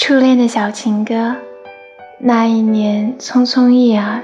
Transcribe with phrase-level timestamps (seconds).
[0.00, 1.34] 初恋的小情歌，
[2.20, 4.22] 那一年匆匆一耳，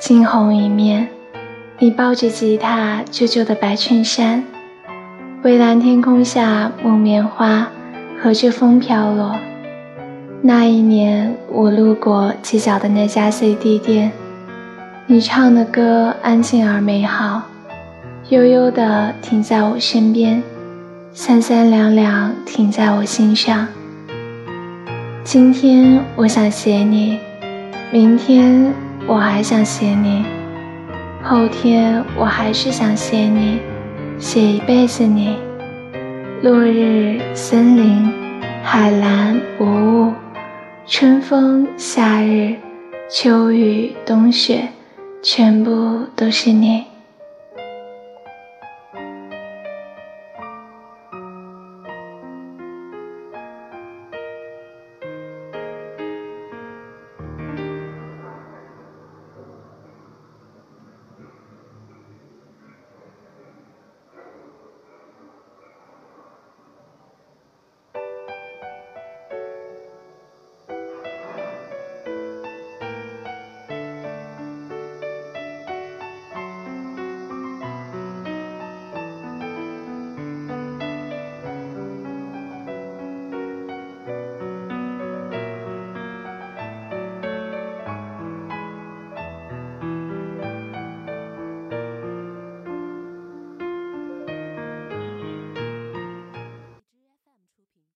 [0.00, 1.06] 惊鸿一面。
[1.78, 4.42] 你抱着吉他，旧旧的白衬衫，
[5.40, 7.68] 蔚蓝天空下，木棉花
[8.20, 9.36] 和着风飘落。
[10.42, 14.10] 那一年，我路过街角的那家 CD 店，
[15.06, 17.42] 你唱的歌安静而美好，
[18.30, 20.42] 悠悠的停在我身边，
[21.12, 23.68] 三三两两停在我心上。
[25.24, 27.18] 今天我想写你，
[27.90, 28.70] 明天
[29.06, 30.22] 我还想写你，
[31.22, 33.58] 后天我还是想写你，
[34.18, 35.38] 写一辈子你。
[36.42, 38.12] 落日、森林、
[38.62, 40.12] 海蓝、薄雾，
[40.86, 42.56] 春风、夏日、
[43.08, 44.68] 秋雨、冬雪，
[45.22, 46.84] 全部都是你。